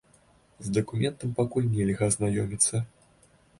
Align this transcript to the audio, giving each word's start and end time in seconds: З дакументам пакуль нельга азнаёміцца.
З 0.67 0.71
дакументам 0.77 1.35
пакуль 1.41 1.69
нельга 1.75 2.11
азнаёміцца. 2.13 2.83